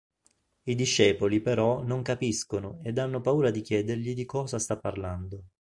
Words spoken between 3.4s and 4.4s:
di chiedergli di